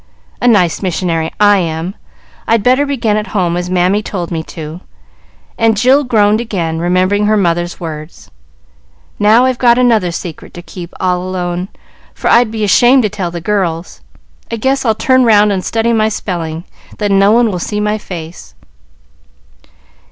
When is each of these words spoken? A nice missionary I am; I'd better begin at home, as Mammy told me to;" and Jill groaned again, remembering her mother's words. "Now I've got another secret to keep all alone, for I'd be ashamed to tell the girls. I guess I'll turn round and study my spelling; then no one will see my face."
A 0.41 0.47
nice 0.47 0.81
missionary 0.81 1.31
I 1.39 1.59
am; 1.59 1.93
I'd 2.47 2.63
better 2.63 2.87
begin 2.87 3.17
at 3.17 3.27
home, 3.37 3.55
as 3.55 3.69
Mammy 3.69 4.01
told 4.01 4.31
me 4.31 4.41
to;" 4.45 4.81
and 5.59 5.77
Jill 5.77 6.03
groaned 6.05 6.41
again, 6.41 6.79
remembering 6.79 7.27
her 7.27 7.37
mother's 7.37 7.79
words. 7.79 8.31
"Now 9.19 9.45
I've 9.45 9.59
got 9.59 9.77
another 9.77 10.11
secret 10.11 10.55
to 10.55 10.63
keep 10.63 10.91
all 10.99 11.21
alone, 11.21 11.67
for 12.15 12.31
I'd 12.31 12.49
be 12.49 12.63
ashamed 12.63 13.03
to 13.03 13.09
tell 13.09 13.29
the 13.29 13.41
girls. 13.41 14.01
I 14.49 14.55
guess 14.55 14.85
I'll 14.85 14.95
turn 14.95 15.23
round 15.23 15.51
and 15.51 15.63
study 15.63 15.93
my 15.93 16.09
spelling; 16.09 16.63
then 16.97 17.19
no 17.19 17.31
one 17.31 17.51
will 17.51 17.59
see 17.59 17.79
my 17.79 17.99
face." 17.99 18.55